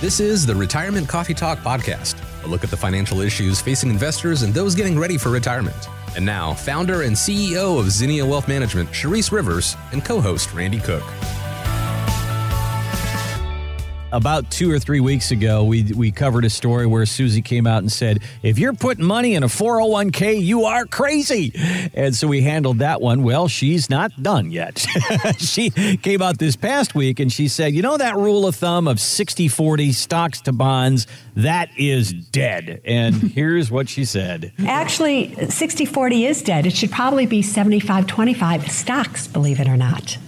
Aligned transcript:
This 0.00 0.20
is 0.20 0.46
the 0.46 0.54
Retirement 0.54 1.08
Coffee 1.08 1.34
Talk 1.34 1.58
Podcast, 1.58 2.14
a 2.44 2.46
look 2.46 2.62
at 2.62 2.70
the 2.70 2.76
financial 2.76 3.20
issues 3.20 3.60
facing 3.60 3.90
investors 3.90 4.42
and 4.42 4.54
those 4.54 4.76
getting 4.76 4.96
ready 4.96 5.18
for 5.18 5.30
retirement. 5.30 5.88
And 6.14 6.24
now, 6.24 6.54
founder 6.54 7.02
and 7.02 7.16
CEO 7.16 7.80
of 7.80 7.90
Zinnia 7.90 8.24
Wealth 8.24 8.46
Management, 8.46 8.88
Charisse 8.90 9.32
Rivers, 9.32 9.76
and 9.90 10.04
co 10.04 10.20
host 10.20 10.54
Randy 10.54 10.78
Cook 10.78 11.02
about 14.12 14.50
two 14.50 14.70
or 14.70 14.78
three 14.78 15.00
weeks 15.00 15.30
ago, 15.30 15.64
we 15.64 15.82
we 15.94 16.10
covered 16.10 16.44
a 16.44 16.50
story 16.50 16.86
where 16.86 17.04
Susie 17.06 17.42
came 17.42 17.66
out 17.66 17.78
and 17.78 17.90
said, 17.90 18.20
"If 18.42 18.58
you're 18.58 18.72
putting 18.72 19.04
money 19.04 19.34
in 19.34 19.42
a 19.42 19.48
401k, 19.48 20.42
you 20.42 20.64
are 20.64 20.86
crazy." 20.86 21.52
And 21.94 22.14
so 22.14 22.26
we 22.26 22.42
handled 22.42 22.78
that 22.78 23.00
one. 23.00 23.22
Well, 23.22 23.48
she's 23.48 23.90
not 23.90 24.22
done 24.22 24.50
yet. 24.50 24.86
she 25.38 25.70
came 25.70 26.22
out 26.22 26.38
this 26.38 26.56
past 26.56 26.94
week 26.94 27.20
and 27.20 27.32
she 27.32 27.48
said, 27.48 27.74
"You 27.74 27.82
know 27.82 27.96
that 27.96 28.16
rule 28.16 28.46
of 28.46 28.56
thumb 28.56 28.88
of 28.88 28.98
60/40 28.98 29.92
stocks 29.92 30.40
to 30.42 30.52
bonds, 30.52 31.06
that 31.36 31.68
is 31.76 32.12
dead." 32.12 32.80
And 32.84 33.14
here's 33.34 33.70
what 33.70 33.88
she 33.88 34.04
said. 34.04 34.52
Actually, 34.66 35.28
60/40 35.36 36.26
is 36.26 36.42
dead. 36.42 36.66
It 36.66 36.74
should 36.74 36.90
probably 36.90 37.26
be 37.26 37.42
75/25 37.42 38.70
stocks, 38.70 39.26
believe 39.26 39.60
it 39.60 39.68
or 39.68 39.76
not 39.76 40.18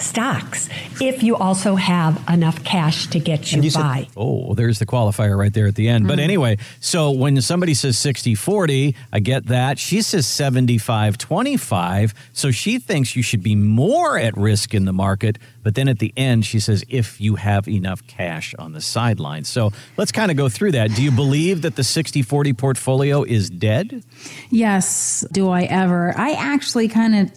stocks 0.00 0.68
if 1.00 1.22
you 1.22 1.36
also 1.36 1.76
have 1.76 2.22
enough 2.28 2.62
cash 2.64 3.06
to 3.08 3.18
get 3.18 3.52
you, 3.52 3.62
you 3.62 3.70
by. 3.72 4.04
Said, 4.04 4.08
oh, 4.16 4.54
there's 4.54 4.78
the 4.78 4.86
qualifier 4.86 5.36
right 5.36 5.52
there 5.52 5.66
at 5.66 5.74
the 5.74 5.88
end. 5.88 6.02
Mm-hmm. 6.02 6.08
But 6.08 6.18
anyway, 6.18 6.58
so 6.80 7.10
when 7.10 7.40
somebody 7.40 7.74
says 7.74 7.98
60 7.98 8.34
40, 8.34 8.94
I 9.12 9.20
get 9.20 9.46
that. 9.46 9.78
She 9.78 10.02
says 10.02 10.26
75 10.26 11.18
25. 11.18 12.14
So 12.32 12.50
she 12.50 12.78
thinks 12.78 13.16
you 13.16 13.22
should 13.22 13.42
be 13.42 13.54
more 13.54 14.18
at 14.18 14.36
risk 14.36 14.74
in 14.74 14.84
the 14.84 14.92
market. 14.92 15.38
But 15.62 15.74
then 15.74 15.88
at 15.88 15.98
the 15.98 16.12
end, 16.16 16.46
she 16.46 16.58
says, 16.58 16.84
if 16.88 17.20
you 17.20 17.36
have 17.36 17.68
enough 17.68 18.06
cash 18.06 18.54
on 18.58 18.72
the 18.72 18.80
sidelines. 18.80 19.48
So 19.48 19.72
let's 19.96 20.12
kind 20.12 20.30
of 20.30 20.36
go 20.36 20.48
through 20.48 20.72
that. 20.72 20.94
Do 20.94 21.02
you 21.02 21.10
believe 21.10 21.62
that 21.62 21.76
the 21.76 21.84
60 21.84 22.22
40 22.22 22.52
portfolio 22.54 23.22
is 23.22 23.50
dead? 23.50 24.02
Yes. 24.50 25.24
Do 25.32 25.50
I 25.50 25.64
ever? 25.64 26.14
I 26.16 26.32
actually 26.32 26.88
kind 26.88 27.14
of 27.14 27.32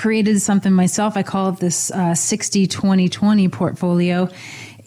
created 0.00 0.40
something 0.40 0.72
myself. 0.72 1.14
I 1.14 1.22
call 1.22 1.50
it 1.50 1.58
this 1.58 1.90
uh, 1.90 2.14
60 2.14 2.66
20 2.66 3.08
20 3.10 3.48
portfolio. 3.48 4.30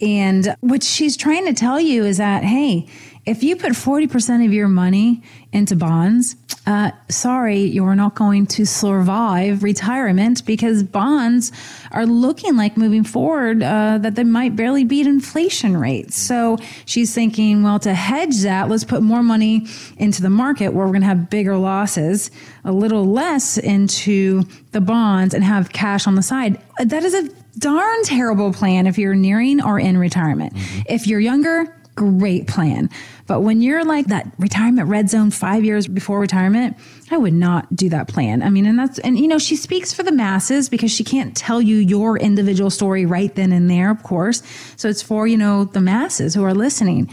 And 0.00 0.56
what 0.60 0.82
she's 0.82 1.16
trying 1.16 1.46
to 1.46 1.54
tell 1.54 1.80
you 1.80 2.04
is 2.04 2.16
that, 2.16 2.42
hey, 2.42 2.88
if 3.26 3.42
you 3.42 3.56
put 3.56 3.72
40% 3.72 4.44
of 4.44 4.52
your 4.52 4.68
money 4.68 5.22
into 5.52 5.76
bonds, 5.76 6.36
uh, 6.66 6.90
sorry, 7.08 7.60
you're 7.60 7.94
not 7.94 8.14
going 8.14 8.46
to 8.46 8.66
survive 8.66 9.62
retirement 9.62 10.44
because 10.46 10.82
bonds 10.82 11.52
are 11.90 12.06
looking 12.06 12.56
like 12.56 12.76
moving 12.76 13.04
forward 13.04 13.62
uh, 13.62 13.98
that 13.98 14.14
they 14.14 14.24
might 14.24 14.56
barely 14.56 14.84
beat 14.84 15.06
inflation 15.06 15.76
rates. 15.76 16.16
So 16.16 16.58
she's 16.86 17.14
thinking, 17.14 17.62
well, 17.62 17.78
to 17.80 17.94
hedge 17.94 18.40
that, 18.42 18.68
let's 18.68 18.84
put 18.84 19.02
more 19.02 19.22
money 19.22 19.66
into 19.98 20.22
the 20.22 20.30
market 20.30 20.70
where 20.70 20.86
we're 20.86 20.92
going 20.92 21.02
to 21.02 21.08
have 21.08 21.30
bigger 21.30 21.56
losses, 21.56 22.30
a 22.64 22.72
little 22.72 23.04
less 23.04 23.58
into 23.58 24.42
the 24.72 24.80
bonds, 24.80 25.34
and 25.34 25.44
have 25.44 25.72
cash 25.72 26.06
on 26.06 26.14
the 26.14 26.22
side. 26.22 26.60
That 26.78 27.04
is 27.04 27.14
a 27.14 27.28
darn 27.58 28.04
terrible 28.04 28.52
plan 28.52 28.86
if 28.86 28.98
you're 28.98 29.14
nearing 29.14 29.62
or 29.62 29.78
in 29.78 29.96
retirement. 29.98 30.54
Mm-hmm. 30.54 30.80
If 30.88 31.06
you're 31.06 31.20
younger, 31.20 31.74
great 31.94 32.46
plan. 32.46 32.90
But 33.26 33.40
when 33.40 33.62
you're 33.62 33.84
like 33.84 34.06
that 34.06 34.30
retirement 34.38 34.88
red 34.88 35.08
zone 35.08 35.30
five 35.30 35.64
years 35.64 35.86
before 35.86 36.20
retirement, 36.20 36.76
I 37.10 37.16
would 37.16 37.32
not 37.32 37.74
do 37.74 37.88
that 37.90 38.08
plan. 38.08 38.42
I 38.42 38.50
mean, 38.50 38.66
and 38.66 38.78
that's, 38.78 38.98
and 38.98 39.18
you 39.18 39.28
know, 39.28 39.38
she 39.38 39.56
speaks 39.56 39.92
for 39.92 40.02
the 40.02 40.12
masses 40.12 40.68
because 40.68 40.90
she 40.90 41.04
can't 41.04 41.36
tell 41.36 41.62
you 41.62 41.76
your 41.76 42.18
individual 42.18 42.70
story 42.70 43.06
right 43.06 43.34
then 43.34 43.52
and 43.52 43.70
there, 43.70 43.90
of 43.90 44.02
course. 44.02 44.42
So 44.76 44.88
it's 44.88 45.02
for, 45.02 45.26
you 45.26 45.36
know, 45.36 45.64
the 45.64 45.80
masses 45.80 46.34
who 46.34 46.44
are 46.44 46.54
listening. 46.54 47.12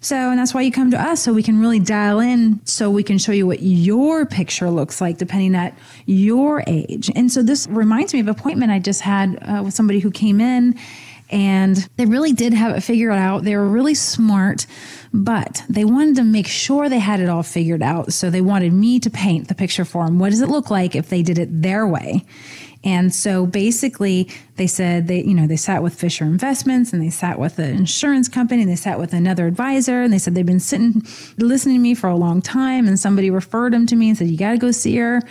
So, 0.00 0.16
and 0.16 0.38
that's 0.38 0.52
why 0.52 0.62
you 0.62 0.72
come 0.72 0.90
to 0.90 1.00
us 1.00 1.22
so 1.22 1.32
we 1.32 1.44
can 1.44 1.60
really 1.60 1.78
dial 1.78 2.18
in 2.18 2.60
so 2.66 2.90
we 2.90 3.04
can 3.04 3.18
show 3.18 3.30
you 3.30 3.46
what 3.46 3.62
your 3.62 4.26
picture 4.26 4.68
looks 4.68 5.00
like 5.00 5.16
depending 5.16 5.54
at 5.54 5.78
your 6.06 6.64
age. 6.66 7.08
And 7.14 7.30
so 7.30 7.40
this 7.40 7.68
reminds 7.68 8.12
me 8.12 8.18
of 8.18 8.26
an 8.26 8.34
appointment 8.34 8.72
I 8.72 8.80
just 8.80 9.00
had 9.00 9.38
uh, 9.42 9.62
with 9.64 9.74
somebody 9.74 10.00
who 10.00 10.10
came 10.10 10.40
in 10.40 10.76
and 11.32 11.76
they 11.96 12.04
really 12.04 12.32
did 12.32 12.52
have 12.52 12.76
it 12.76 12.82
figured 12.82 13.12
out. 13.12 13.42
They 13.42 13.56
were 13.56 13.66
really 13.66 13.94
smart, 13.94 14.66
but 15.14 15.64
they 15.68 15.84
wanted 15.84 16.16
to 16.16 16.24
make 16.24 16.46
sure 16.46 16.88
they 16.88 16.98
had 16.98 17.20
it 17.20 17.28
all 17.28 17.42
figured 17.42 17.82
out. 17.82 18.12
So 18.12 18.28
they 18.28 18.42
wanted 18.42 18.74
me 18.74 19.00
to 19.00 19.10
paint 19.10 19.48
the 19.48 19.54
picture 19.54 19.86
for 19.86 20.04
them. 20.04 20.18
What 20.18 20.30
does 20.30 20.42
it 20.42 20.50
look 20.50 20.70
like 20.70 20.94
if 20.94 21.08
they 21.08 21.22
did 21.22 21.38
it 21.38 21.62
their 21.62 21.86
way? 21.86 22.24
And 22.84 23.14
so 23.14 23.46
basically 23.46 24.28
they 24.56 24.66
said 24.66 25.06
they, 25.06 25.22
you 25.22 25.34
know, 25.34 25.46
they 25.46 25.56
sat 25.56 25.82
with 25.82 25.94
Fisher 25.94 26.24
Investments 26.24 26.92
and 26.92 27.00
they 27.00 27.10
sat 27.10 27.38
with 27.38 27.56
the 27.56 27.68
insurance 27.68 28.28
company 28.28 28.62
and 28.62 28.70
they 28.70 28.76
sat 28.76 28.98
with 28.98 29.12
another 29.12 29.46
advisor 29.46 30.02
and 30.02 30.12
they 30.12 30.18
said 30.18 30.34
they've 30.34 30.44
been 30.44 30.60
sitting 30.60 31.02
listening 31.38 31.76
to 31.76 31.80
me 31.80 31.94
for 31.94 32.08
a 32.08 32.16
long 32.16 32.42
time 32.42 32.88
and 32.88 32.98
somebody 32.98 33.30
referred 33.30 33.72
them 33.72 33.86
to 33.86 33.96
me 33.96 34.08
and 34.08 34.18
said, 34.18 34.28
you 34.28 34.36
got 34.36 34.50
to 34.50 34.58
go 34.58 34.72
see 34.72 34.96
her 34.96 35.22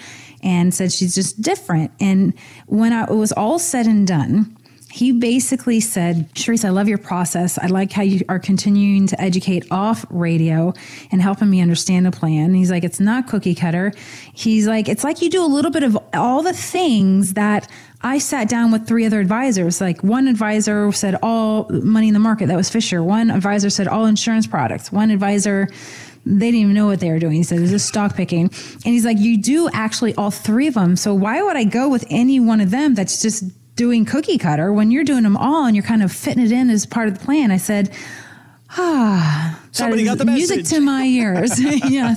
and 0.41 0.73
said 0.73 0.91
she's 0.91 1.13
just 1.13 1.41
different. 1.41 1.91
And 1.99 2.33
when 2.67 2.93
I, 2.93 3.03
it 3.03 3.15
was 3.15 3.33
all 3.33 3.59
said 3.59 3.85
and 3.85 4.07
done, 4.07 4.57
he 4.91 5.13
basically 5.13 5.79
said, 5.79 6.33
Charisse, 6.33 6.65
I 6.65 6.69
love 6.69 6.89
your 6.89 6.97
process. 6.97 7.57
I 7.57 7.67
like 7.67 7.91
how 7.93 8.01
you 8.01 8.21
are 8.27 8.39
continuing 8.39 9.07
to 9.07 9.21
educate 9.21 9.65
off 9.71 10.05
radio 10.09 10.73
and 11.11 11.21
helping 11.21 11.49
me 11.49 11.61
understand 11.61 12.05
the 12.05 12.11
plan. 12.11 12.53
he's 12.53 12.69
like, 12.69 12.83
it's 12.83 12.99
not 12.99 13.27
cookie 13.27 13.55
cutter. 13.55 13.93
He's 14.33 14.67
like, 14.67 14.89
it's 14.89 15.03
like 15.03 15.21
you 15.21 15.29
do 15.29 15.43
a 15.43 15.47
little 15.47 15.71
bit 15.71 15.83
of 15.83 15.97
all 16.13 16.43
the 16.43 16.53
things 16.53 17.35
that 17.35 17.69
I 18.01 18.17
sat 18.17 18.49
down 18.49 18.71
with 18.71 18.85
three 18.85 19.05
other 19.05 19.21
advisors. 19.21 19.79
Like 19.79 20.03
one 20.03 20.27
advisor 20.27 20.91
said 20.91 21.15
all 21.23 21.69
money 21.69 22.09
in 22.09 22.13
the 22.13 22.19
market. 22.19 22.47
That 22.47 22.57
was 22.57 22.69
Fisher. 22.69 23.01
One 23.01 23.31
advisor 23.31 23.69
said 23.69 23.87
all 23.87 24.05
insurance 24.05 24.45
products. 24.45 24.91
One 24.91 25.09
advisor 25.09 25.69
they 26.23 26.51
didn't 26.51 26.61
even 26.61 26.73
know 26.75 26.85
what 26.85 26.99
they 26.99 27.09
were 27.09 27.17
doing. 27.17 27.33
He 27.33 27.41
said, 27.41 27.57
"This 27.57 27.71
is 27.71 27.83
stock 27.83 28.15
picking," 28.15 28.43
and 28.43 28.83
he's 28.83 29.05
like, 29.05 29.17
"You 29.17 29.37
do 29.37 29.69
actually 29.73 30.13
all 30.13 30.29
three 30.29 30.67
of 30.67 30.75
them. 30.75 30.95
So 30.95 31.15
why 31.15 31.41
would 31.41 31.55
I 31.55 31.63
go 31.63 31.89
with 31.89 32.05
any 32.11 32.39
one 32.39 32.61
of 32.61 32.69
them 32.69 32.93
that's 32.93 33.23
just 33.23 33.43
doing 33.75 34.05
cookie 34.05 34.37
cutter 34.37 34.71
when 34.71 34.91
you're 34.91 35.03
doing 35.03 35.23
them 35.23 35.37
all 35.37 35.65
and 35.65 35.75
you're 35.75 35.85
kind 35.85 36.03
of 36.03 36.11
fitting 36.11 36.43
it 36.43 36.51
in 36.51 36.69
as 36.69 36.85
part 36.85 37.07
of 37.07 37.17
the 37.17 37.23
plan. 37.23 37.51
I 37.51 37.57
said, 37.57 37.91
ah, 38.71 39.59
Somebody 39.71 40.03
got 40.03 40.17
the 40.17 40.25
music 40.25 40.65
to 40.65 40.81
my 40.81 41.03
ears. 41.05 41.59
yeah. 41.89 42.15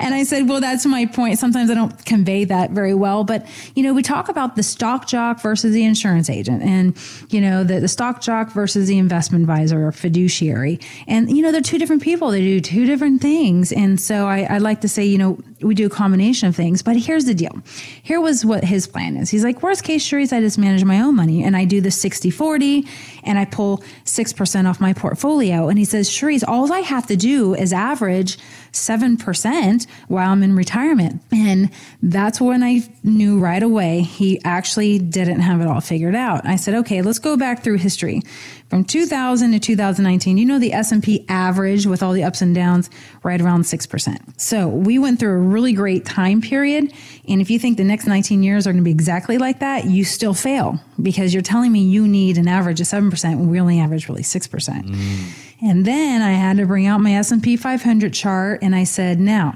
And 0.00 0.14
I 0.14 0.22
said, 0.22 0.48
well, 0.48 0.60
that's 0.60 0.86
my 0.86 1.04
point. 1.04 1.38
Sometimes 1.38 1.70
I 1.70 1.74
don't 1.74 2.04
convey 2.06 2.44
that 2.44 2.70
very 2.70 2.94
well, 2.94 3.22
but 3.22 3.46
you 3.74 3.82
know, 3.82 3.92
we 3.92 4.02
talk 4.02 4.30
about 4.30 4.56
the 4.56 4.62
stock 4.62 5.06
jock 5.06 5.40
versus 5.40 5.74
the 5.74 5.84
insurance 5.84 6.30
agent 6.30 6.62
and, 6.62 6.96
you 7.28 7.40
know, 7.40 7.64
the, 7.64 7.80
the 7.80 7.88
stock 7.88 8.22
jock 8.22 8.50
versus 8.50 8.88
the 8.88 8.96
investment 8.96 9.42
advisor 9.42 9.86
or 9.86 9.92
fiduciary. 9.92 10.80
And, 11.06 11.30
you 11.30 11.42
know, 11.42 11.52
they're 11.52 11.60
two 11.60 11.78
different 11.78 12.02
people. 12.02 12.30
They 12.30 12.40
do 12.40 12.60
two 12.60 12.86
different 12.86 13.20
things. 13.20 13.72
And 13.72 14.00
so 14.00 14.26
I, 14.26 14.42
I 14.44 14.58
like 14.58 14.80
to 14.80 14.88
say, 14.88 15.04
you 15.04 15.18
know, 15.18 15.38
we 15.60 15.74
do 15.74 15.86
a 15.86 15.90
combination 15.90 16.48
of 16.48 16.56
things, 16.56 16.82
but 16.82 16.96
here's 16.96 17.24
the 17.24 17.34
deal. 17.34 17.62
Here 18.02 18.20
was 18.20 18.44
what 18.44 18.64
his 18.64 18.86
plan 18.86 19.16
is. 19.16 19.30
He's 19.30 19.44
like, 19.44 19.62
worst 19.62 19.84
case, 19.84 20.06
Charisse, 20.06 20.32
I 20.32 20.40
just 20.40 20.58
manage 20.58 20.84
my 20.84 21.00
own 21.00 21.14
money 21.16 21.44
and 21.44 21.56
I 21.56 21.64
do 21.64 21.80
the 21.80 21.90
60 21.90 22.30
40 22.30 22.86
and 23.24 23.38
I 23.38 23.44
pull 23.44 23.78
6% 24.04 24.68
off 24.68 24.80
my 24.80 24.92
portfolio. 24.92 25.68
And 25.68 25.78
he 25.78 25.84
says, 25.84 26.08
Charisse, 26.08 26.44
all 26.46 26.72
I 26.72 26.80
have 26.86 27.06
to 27.06 27.16
do 27.16 27.54
is 27.54 27.72
average 27.72 28.38
7% 28.72 29.86
while 30.08 30.30
I'm 30.30 30.42
in 30.42 30.54
retirement. 30.54 31.22
And 31.32 31.70
that's 32.02 32.40
when 32.40 32.62
I 32.62 32.82
knew 33.02 33.38
right 33.38 33.62
away 33.62 34.02
he 34.02 34.40
actually 34.44 34.98
didn't 34.98 35.40
have 35.40 35.60
it 35.60 35.66
all 35.66 35.80
figured 35.80 36.14
out. 36.14 36.46
I 36.46 36.56
said, 36.56 36.74
okay, 36.74 37.02
let's 37.02 37.18
go 37.18 37.36
back 37.36 37.62
through 37.62 37.78
history. 37.78 38.22
From 38.68 38.84
2000 38.84 39.52
to 39.52 39.60
2019, 39.60 40.38
you 40.38 40.44
know 40.44 40.58
the 40.58 40.72
S&P 40.72 41.24
average 41.28 41.86
with 41.86 42.02
all 42.02 42.12
the 42.12 42.24
ups 42.24 42.42
and 42.42 42.54
downs 42.54 42.90
right 43.22 43.40
around 43.40 43.62
6%. 43.62 44.40
So, 44.40 44.66
we 44.66 44.98
went 44.98 45.20
through 45.20 45.36
a 45.36 45.38
really 45.38 45.72
great 45.72 46.04
time 46.04 46.40
period, 46.40 46.92
and 47.28 47.40
if 47.40 47.48
you 47.48 47.60
think 47.60 47.76
the 47.76 47.84
next 47.84 48.06
19 48.06 48.42
years 48.42 48.66
are 48.66 48.72
going 48.72 48.82
to 48.82 48.84
be 48.84 48.90
exactly 48.90 49.38
like 49.38 49.60
that, 49.60 49.84
you 49.84 50.04
still 50.04 50.34
fail 50.34 50.80
because 51.00 51.32
you're 51.32 51.44
telling 51.44 51.70
me 51.70 51.80
you 51.80 52.08
need 52.08 52.38
an 52.38 52.48
average 52.48 52.80
of 52.80 52.88
7% 52.88 53.24
when 53.38 53.48
we 53.48 53.60
only 53.60 53.78
average 53.78 54.08
really 54.08 54.22
6%. 54.22 54.48
Mm. 54.50 55.45
And 55.62 55.84
then 55.84 56.22
I 56.22 56.32
had 56.32 56.58
to 56.58 56.66
bring 56.66 56.86
out 56.86 57.00
my 57.00 57.14
S&P 57.14 57.56
500 57.56 58.12
chart 58.12 58.60
and 58.62 58.74
I 58.74 58.84
said, 58.84 59.18
"Now, 59.18 59.54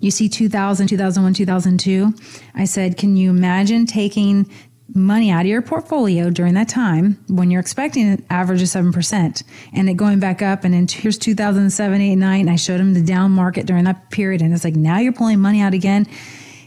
you 0.00 0.10
see 0.10 0.28
2000, 0.28 0.88
2001, 0.88 1.34
2002. 1.34 2.14
I 2.54 2.64
said, 2.64 2.96
can 2.96 3.16
you 3.16 3.30
imagine 3.30 3.86
taking 3.86 4.48
money 4.94 5.30
out 5.30 5.40
of 5.40 5.46
your 5.46 5.62
portfolio 5.62 6.30
during 6.30 6.54
that 6.54 6.68
time 6.68 7.18
when 7.28 7.50
you're 7.50 7.60
expecting 7.60 8.08
an 8.08 8.24
average 8.30 8.62
of 8.62 8.68
7% 8.68 9.42
and 9.72 9.90
it 9.90 9.94
going 9.94 10.20
back 10.20 10.42
up 10.42 10.62
and 10.62 10.72
then 10.72 10.86
here's 10.88 11.18
2007 11.18 12.00
8 12.00 12.14
9 12.14 12.40
and 12.40 12.48
i 12.48 12.54
showed 12.54 12.78
him 12.78 12.94
the 12.94 13.02
down 13.02 13.32
market 13.32 13.66
during 13.66 13.82
that 13.82 14.10
period 14.10 14.40
and 14.40 14.54
it's 14.54 14.62
like 14.62 14.76
now 14.76 14.98
you're 14.98 15.12
pulling 15.12 15.40
money 15.40 15.60
out 15.60 15.74
again 15.74 16.06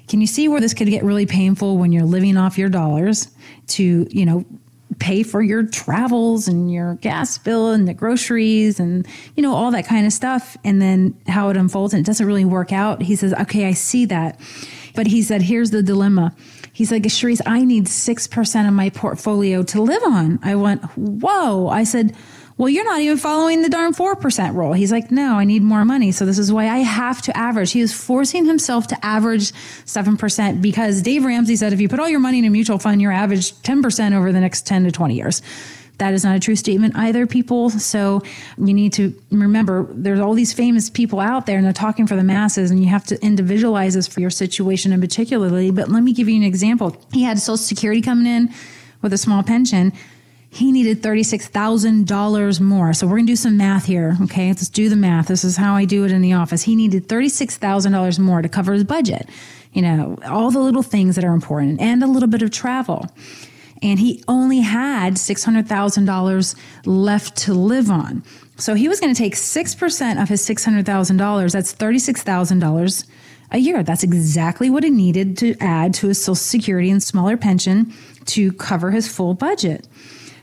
can 0.10 0.20
you 0.20 0.28
see 0.28 0.50
where 0.50 0.60
this 0.60 0.74
could 0.74 0.90
get 0.90 1.02
really 1.02 1.26
painful 1.26 1.78
when 1.78 1.94
you're 1.94 2.04
living 2.04 2.36
off 2.36 2.58
your 2.58 2.68
dollars 2.68 3.30
to 3.68 4.06
you 4.12 4.26
know 4.26 4.44
pay 5.00 5.24
for 5.24 5.42
your 5.42 5.64
travels 5.64 6.48
and 6.48 6.72
your 6.72 6.96
gas 6.96 7.38
bill 7.38 7.72
and 7.72 7.88
the 7.88 7.94
groceries 7.94 8.80
and 8.80 9.08
you 9.36 9.42
know 9.44 9.54
all 9.54 9.72
that 9.72 9.88
kind 9.88 10.06
of 10.06 10.14
stuff. 10.14 10.58
And 10.64 10.82
then 10.82 11.20
how 11.28 11.50
it 11.50 11.58
unfolds 11.58 11.94
and 11.94 12.02
it 12.02 12.06
doesn't 12.06 12.26
really 12.26 12.46
work 12.46 12.72
out. 12.72 13.02
He 13.02 13.16
says 13.16 13.34
okay 13.34 13.66
i 13.66 13.74
see 13.74 14.06
that. 14.06 14.40
But 14.96 15.08
he 15.08 15.22
said 15.22 15.42
here's 15.42 15.72
the 15.72 15.84
dilemma. 15.84 16.36
He's 16.74 16.92
like 16.92 17.04
Charisse, 17.04 17.42
i 17.46 17.64
need 17.64 17.86
6% 17.86 18.68
of 18.68 18.74
my 18.74 18.90
portfolio 18.90 19.64
to 19.64 19.82
live 19.82 20.04
on. 20.04 20.40
I 20.44 20.56
went 20.56 20.84
whoa. 20.96 21.68
I 21.70 21.84
said 21.84 22.16
Well, 22.60 22.68
you're 22.68 22.84
not 22.84 23.00
even 23.00 23.16
following 23.16 23.62
the 23.62 23.70
darn 23.70 23.94
4% 23.94 24.54
rule. 24.54 24.74
He's 24.74 24.92
like, 24.92 25.12
No, 25.12 25.36
I 25.36 25.46
need 25.46 25.64
more 25.64 25.86
money. 25.86 26.12
So 26.12 26.26
this 26.26 26.38
is 26.38 26.52
why 26.52 26.68
I 26.68 26.80
have 26.80 27.22
to 27.22 27.38
average. 27.38 27.72
He 27.72 27.80
is 27.80 27.94
forcing 27.94 28.46
himself 28.46 28.88
to 28.88 29.06
average 29.06 29.54
7% 29.86 30.62
because 30.62 31.02
Dave 31.02 31.24
Ramsey 31.24 31.56
said 31.56 31.72
if 31.72 31.80
you 31.80 31.88
put 31.88 32.02
all 32.02 32.10
your 32.10 32.20
money 32.20 32.40
in 32.40 32.46
a 32.46 32.50
mutual 32.50 32.78
fund, 32.78 33.02
you're 33.02 33.14
average 33.14 33.54
10% 33.54 34.14
over 34.14 34.34
the 34.34 34.42
next 34.42 34.68
10 34.68 34.84
to 34.84 34.92
20 34.92 35.16
years 35.16 35.42
that 36.00 36.14
is 36.14 36.24
not 36.24 36.36
a 36.36 36.40
true 36.40 36.56
statement 36.56 36.96
either, 36.96 37.28
people. 37.28 37.70
So 37.70 38.24
you 38.58 38.74
need 38.74 38.94
to 38.94 39.14
remember 39.32 39.86
there's 39.92 40.20
all 40.20 40.34
these 40.34 40.54
famous 40.54 40.90
people 40.90 41.20
out 41.20 41.46
there 41.46 41.58
and 41.58 41.66
they're 41.66 41.74
talking 41.74 42.08
for 42.08 42.16
the 42.16 42.24
masses, 42.24 42.72
and 42.72 42.82
you 42.82 42.90
have 42.90 43.06
to 43.08 43.22
individualize 43.24 43.94
this 43.94 44.08
for 44.08 44.22
your 44.22 44.30
situation 44.30 44.92
in 44.92 45.02
particularly. 45.02 45.72
But 45.72 45.90
let 45.90 46.02
me 46.02 46.14
give 46.14 46.28
you 46.28 46.38
an 46.38 46.44
example. 46.44 46.96
He 47.12 47.24
had 47.24 47.38
Social 47.38 47.58
Security 47.58 48.02
coming 48.02 48.26
in 48.26 48.54
with 49.02 49.14
a 49.14 49.18
small 49.18 49.44
pension. 49.44 49.94
He 50.52 50.72
needed 50.72 51.04
$36,000 51.04 52.60
more. 52.60 52.94
So 52.94 53.06
we're 53.06 53.18
going 53.18 53.28
to 53.28 53.32
do 53.32 53.36
some 53.36 53.58
math 53.58 53.86
here. 53.86 54.18
Okay. 54.24 54.48
Let's 54.48 54.68
do 54.68 54.90
the 54.90 54.96
math. 54.96 55.28
This 55.28 55.44
is 55.44 55.58
how 55.58 55.76
I 55.76 55.86
do 55.86 56.06
it 56.06 56.12
in 56.12 56.22
the 56.22 56.34
office. 56.34 56.64
He 56.64 56.76
needed 56.76 57.08
$36,000 57.08 58.20
more 58.20 58.42
to 58.42 58.50
cover 58.50 58.74
his 58.74 58.84
budget. 58.84 59.30
You 59.74 59.84
know, 59.84 60.18
all 60.26 60.50
the 60.50 60.60
little 60.60 60.82
things 60.82 61.16
that 61.16 61.24
are 61.24 61.34
important 61.34 61.80
and 61.80 62.04
a 62.04 62.08
little 62.08 62.30
bit 62.30 62.42
of 62.42 62.50
travel 62.50 63.08
and 63.82 64.00
he 64.00 64.24
only 64.28 64.60
had 64.60 65.14
$600,000 65.16 66.56
left 66.86 67.38
to 67.38 67.54
live 67.54 67.90
on. 67.90 68.24
So 68.58 68.74
he 68.74 68.90
was 68.90 69.00
going 69.00 69.14
to 69.14 69.18
take 69.18 69.36
6% 69.36 70.22
of 70.22 70.30
his 70.30 70.46
$600,000. 70.48 71.52
That's 71.52 71.74
$36,000 71.74 73.06
a 73.52 73.58
year. 73.58 73.84
That's 73.84 74.04
exactly 74.04 74.70
what 74.70 74.84
he 74.84 74.90
needed 74.90 75.38
to 75.40 75.56
add 75.60 75.94
to 75.96 76.10
his 76.10 76.22
Social 76.22 76.36
Security 76.36 76.90
and 76.90 77.02
smaller 77.02 77.38
pension 77.38 77.94
to 78.26 78.52
cover 78.54 78.92
his 78.92 79.08
full 79.08 79.34
budget. 79.34 79.88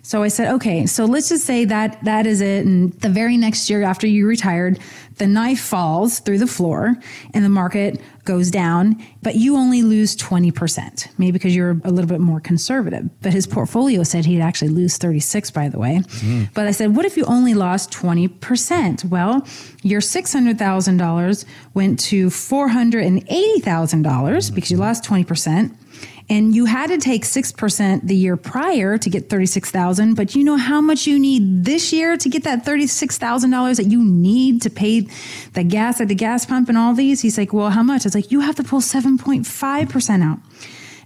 So 0.06 0.22
I 0.22 0.28
said, 0.28 0.54
okay, 0.54 0.86
so 0.86 1.04
let's 1.04 1.28
just 1.30 1.44
say 1.44 1.64
that 1.64 2.04
that 2.04 2.26
is 2.26 2.40
it. 2.40 2.64
And 2.64 2.92
the 3.00 3.08
very 3.08 3.36
next 3.36 3.68
year 3.68 3.82
after 3.82 4.06
you 4.06 4.28
retired, 4.28 4.78
the 5.16 5.26
knife 5.26 5.58
falls 5.58 6.20
through 6.20 6.38
the 6.38 6.46
floor 6.46 6.94
and 7.34 7.44
the 7.44 7.48
market 7.48 8.00
goes 8.22 8.52
down, 8.52 9.04
but 9.22 9.34
you 9.34 9.56
only 9.56 9.82
lose 9.82 10.14
20%, 10.14 11.08
maybe 11.18 11.32
because 11.32 11.56
you're 11.56 11.80
a 11.82 11.90
little 11.90 12.08
bit 12.08 12.20
more 12.20 12.38
conservative. 12.38 13.10
But 13.20 13.32
his 13.32 13.48
portfolio 13.48 14.04
said 14.04 14.26
he'd 14.26 14.40
actually 14.40 14.68
lose 14.68 14.96
36, 14.96 15.50
by 15.50 15.68
the 15.68 15.80
way. 15.80 15.96
Mm. 15.96 16.54
But 16.54 16.68
I 16.68 16.70
said, 16.70 16.94
what 16.94 17.04
if 17.04 17.16
you 17.16 17.24
only 17.24 17.54
lost 17.54 17.90
20%? 17.90 19.06
Well, 19.06 19.44
your 19.82 20.00
$600,000 20.00 21.44
went 21.74 21.98
to 21.98 22.28
$480,000 22.28 24.54
because 24.54 24.70
you 24.70 24.76
lost 24.76 25.02
20% 25.02 25.76
and 26.28 26.54
you 26.54 26.64
had 26.64 26.88
to 26.88 26.98
take 26.98 27.22
6% 27.22 28.06
the 28.06 28.16
year 28.16 28.36
prior 28.36 28.98
to 28.98 29.10
get 29.10 29.30
36,000, 29.30 30.14
but 30.14 30.34
you 30.34 30.42
know 30.42 30.56
how 30.56 30.80
much 30.80 31.06
you 31.06 31.18
need 31.18 31.64
this 31.64 31.92
year 31.92 32.16
to 32.16 32.28
get 32.28 32.42
that 32.44 32.64
$36,000 32.64 33.76
that 33.76 33.86
you 33.86 34.02
need 34.04 34.62
to 34.62 34.70
pay 34.70 35.06
the 35.52 35.62
gas 35.62 36.00
at 36.00 36.08
the 36.08 36.14
gas 36.14 36.44
pump 36.44 36.68
and 36.68 36.76
all 36.76 36.94
these? 36.94 37.20
He's 37.20 37.38
like, 37.38 37.52
"Well, 37.52 37.70
how 37.70 37.82
much?" 37.82 38.06
It's 38.06 38.14
like, 38.14 38.32
"You 38.32 38.40
have 38.40 38.56
to 38.56 38.64
pull 38.64 38.80
7.5% 38.80 40.22
out." 40.22 40.40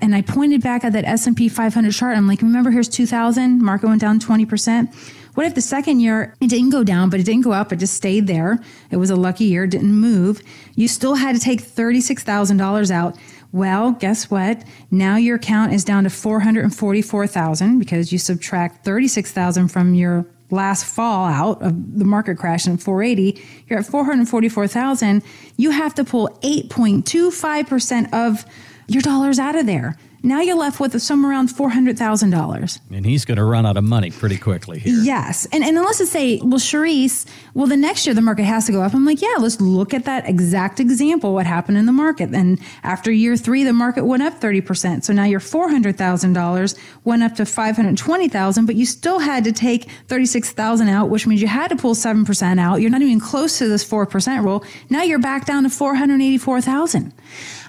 And 0.01 0.15
I 0.15 0.23
pointed 0.23 0.63
back 0.63 0.85
at 0.85 0.95
that 0.95 1.05
S&P 1.05 1.49
500 1.51 1.93
chart. 1.93 2.17
I'm 2.17 2.27
like, 2.27 2.41
"Remember 2.41 2.71
here's 2.71 2.89
2000, 2.89 3.63
market 3.63 3.89
went 3.89 4.01
down 4.01 4.19
20%." 4.19 4.89
What 5.35 5.47
if 5.47 5.55
the 5.55 5.61
second 5.61 6.01
year 6.01 6.35
it 6.41 6.49
didn't 6.49 6.71
go 6.71 6.83
down, 6.83 7.09
but 7.09 7.21
it 7.21 7.25
didn't 7.25 7.43
go 7.43 7.53
up, 7.53 7.73
it 7.73 7.77
just 7.77 7.95
stayed 7.95 8.27
there? 8.27 8.59
It 8.91 8.97
was 8.97 9.11
a 9.11 9.17
lucky 9.17 9.45
year, 9.45 9.67
didn't 9.67 9.95
move. 9.95 10.43
You 10.75 10.89
still 10.89 11.15
had 11.15 11.37
to 11.37 11.41
take 11.41 11.63
$36,000 11.63 12.91
out 12.91 13.17
well, 13.53 13.93
guess 13.93 14.31
what? 14.31 14.63
Now 14.91 15.17
your 15.17 15.37
account 15.37 15.73
is 15.73 15.85
down 15.85 16.05
to 16.05 16.11
444,000 16.11 17.79
because 17.79 18.13
you 18.13 18.19
subtract 18.19 18.85
36,000 18.85 19.69
from 19.69 19.95
your 19.95 20.27
last 20.51 20.85
fall 20.85 21.27
out 21.27 21.63
of 21.63 21.99
the 21.99 22.05
market 22.05 22.37
crash 22.37 22.67
in 22.67 22.77
480, 22.77 23.43
you're 23.69 23.79
at 23.79 23.87
444,000. 23.87 25.23
You 25.57 25.71
have 25.71 25.95
to 25.95 26.05
pull 26.05 26.29
8.25% 26.43 28.13
of 28.13 28.45
your 28.89 29.03
dollars 29.03 29.39
out 29.39 29.55
of 29.55 29.67
there 29.67 29.97
now 30.23 30.41
you're 30.41 30.57
left 30.57 30.81
with 30.81 31.01
somewhere 31.01 31.33
around 31.33 31.49
$400,000. 31.49 32.81
And 32.91 33.07
he's 33.07 33.25
going 33.25 33.37
to 33.37 33.45
run 33.45 33.65
out 33.65 33.77
of 33.77 33.85
money 33.85 34.11
pretty 34.11 34.37
quickly 34.37 34.79
here. 34.79 34.95
Yes. 35.03 35.47
And, 35.53 35.65
and 35.65 35.77
let's 35.77 35.99
just 35.99 36.13
say, 36.13 36.39
well, 36.43 36.59
Charisse, 36.59 37.27
well, 37.55 37.67
the 37.67 37.77
next 37.77 38.07
year 38.07 38.15
the 38.15 38.21
market 38.21 38.45
has 38.45 38.67
to 38.67 38.73
go 38.73 38.83
up. 38.83 38.95
I'm 38.95 39.05
like, 39.05 39.23
yeah, 39.23 39.35
let's 39.39 39.61
look 39.61 39.95
at 39.95 40.05
that 40.05 40.29
exact 40.29 40.81
example, 40.81 41.33
what 41.33 41.47
happened 41.47 41.79
in 41.79 41.87
the 41.87 41.93
market. 41.93 42.35
And 42.35 42.61
after 42.83 43.11
year 43.11 43.37
three, 43.37 43.65
the 43.65 43.73
market 43.73 44.05
went 44.05 44.23
up 44.23 44.41
30%. 44.41 45.05
So 45.05 45.13
now 45.13 45.25
your 45.25 45.41
$400,000 45.41 46.79
went 47.05 47.23
up 47.23 47.35
to 47.37 47.47
520,000, 47.47 48.67
but 48.67 48.75
you 48.75 48.87
still 48.87 49.19
had 49.19 49.45
to 49.45 49.53
take 49.53 49.91
36,000 50.09 50.89
out, 50.89 51.09
which 51.09 51.27
means 51.27 51.41
you 51.41 51.49
had 51.49 51.69
to 51.69 51.77
pull 51.77 51.95
7% 51.95 52.61
out. 52.61 52.81
You're 52.81 52.91
not 52.91 53.03
even 53.03 53.21
close 53.21 53.59
to 53.59 53.69
this 53.69 53.89
4% 53.89 54.45
rule. 54.45 54.65
Now 54.91 55.03
you're 55.03 55.19
back 55.19 55.47
down 55.47 55.63
to 55.63 55.71
484,000. 55.71 57.15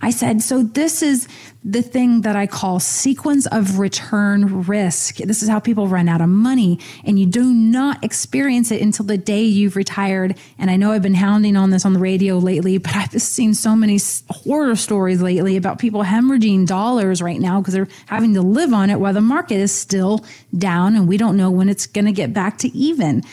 I 0.01 0.09
said, 0.09 0.42
so 0.42 0.63
this 0.63 1.03
is 1.03 1.27
the 1.63 1.81
thing 1.81 2.21
that 2.21 2.36
I 2.36 2.40
call 2.47 2.79
sequence 2.79 3.45
of 3.47 3.79
return 3.79 4.63
risk. 4.63 5.17
This 5.17 5.41
is 5.43 5.49
how 5.49 5.59
people 5.59 5.88
run 5.88 6.09
out 6.09 6.21
of 6.21 6.29
money 6.29 6.79
and 7.03 7.19
you 7.19 7.25
do 7.25 7.53
not 7.53 8.03
experience 8.03 8.71
it 8.71 8.81
until 8.81 9.05
the 9.05 9.17
day 9.17 9.43
you've 9.43 9.75
retired. 9.75 10.38
And 10.57 10.69
I 10.69 10.77
know 10.77 10.91
I've 10.91 11.01
been 11.01 11.13
hounding 11.13 11.55
on 11.55 11.69
this 11.69 11.85
on 11.85 11.93
the 11.93 11.99
radio 11.99 12.38
lately, 12.38 12.77
but 12.77 12.95
I've 12.95 13.11
just 13.11 13.33
seen 13.33 13.53
so 13.53 13.75
many 13.75 13.99
horror 14.29 14.75
stories 14.75 15.21
lately 15.21 15.57
about 15.57 15.79
people 15.79 16.03
hemorrhaging 16.03 16.67
dollars 16.67 17.21
right 17.21 17.39
now 17.39 17.59
because 17.59 17.73
they're 17.73 17.88
having 18.07 18.33
to 18.35 18.41
live 18.41 18.73
on 18.73 18.89
it 18.89 18.99
while 18.99 19.13
the 19.13 19.21
market 19.21 19.55
is 19.55 19.71
still 19.73 20.25
down 20.57 20.95
and 20.95 21.07
we 21.07 21.17
don't 21.17 21.38
know 21.38 21.51
when 21.51 21.69
it's 21.69 21.88
going 21.88 22.05
to 22.05 22.11
get 22.11 22.33
back 22.33 22.57
to 22.59 22.67
even. 22.69 23.23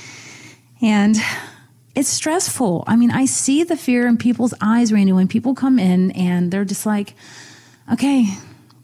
And 0.81 1.16
it's 1.99 2.08
stressful. 2.08 2.84
I 2.87 2.94
mean, 2.94 3.10
I 3.10 3.25
see 3.25 3.64
the 3.64 3.76
fear 3.76 4.06
in 4.06 4.19
people's 4.19 4.55
eyes, 4.60 4.93
Randy, 4.93 5.12
when 5.12 5.26
people 5.26 5.55
come 5.55 5.81
in 5.81 6.12
and 6.12 6.52
they're 6.52 6.64
just 6.64 6.87
like, 6.87 7.14
okay, 7.93 8.28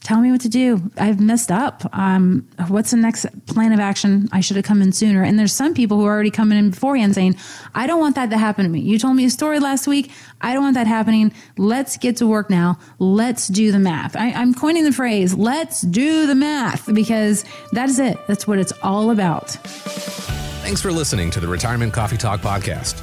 tell 0.04 0.20
me 0.20 0.30
what 0.30 0.42
to 0.42 0.48
do. 0.48 0.80
I've 0.98 1.18
messed 1.18 1.50
up. 1.50 1.82
Um, 1.96 2.46
what's 2.68 2.92
the 2.92 2.98
next 2.98 3.26
plan 3.46 3.72
of 3.72 3.80
action? 3.80 4.28
I 4.32 4.40
should 4.40 4.56
have 4.56 4.64
come 4.64 4.82
in 4.82 4.92
sooner. 4.92 5.24
And 5.24 5.38
there's 5.38 5.52
some 5.52 5.74
people 5.74 5.98
who 5.98 6.04
are 6.04 6.12
already 6.12 6.30
coming 6.30 6.58
in 6.58 6.70
beforehand 6.70 7.14
saying, 7.14 7.36
I 7.74 7.86
don't 7.86 7.98
want 7.98 8.14
that 8.14 8.28
to 8.30 8.38
happen 8.38 8.64
to 8.64 8.70
me. 8.70 8.80
You 8.80 8.98
told 8.98 9.16
me 9.16 9.24
a 9.24 9.30
story 9.30 9.58
last 9.60 9.86
week. 9.86 10.12
I 10.42 10.52
don't 10.52 10.62
want 10.62 10.74
that 10.74 10.86
happening. 10.86 11.32
Let's 11.56 11.96
get 11.96 12.18
to 12.18 12.26
work 12.26 12.50
now. 12.50 12.78
Let's 12.98 13.48
do 13.48 13.72
the 13.72 13.78
math. 13.78 14.14
I, 14.14 14.30
I'm 14.32 14.52
coining 14.52 14.84
the 14.84 14.92
phrase, 14.92 15.34
let's 15.34 15.80
do 15.80 16.26
the 16.26 16.34
math, 16.34 16.92
because 16.94 17.44
that 17.72 17.88
is 17.88 17.98
it. 17.98 18.18
That's 18.26 18.46
what 18.46 18.58
it's 18.58 18.72
all 18.82 19.10
about. 19.10 19.50
Thanks 19.50 20.82
for 20.82 20.92
listening 20.92 21.30
to 21.30 21.40
the 21.40 21.48
Retirement 21.48 21.94
Coffee 21.94 22.18
Talk 22.18 22.40
podcast. 22.40 23.02